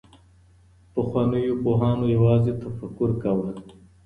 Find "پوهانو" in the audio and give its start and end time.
1.63-2.05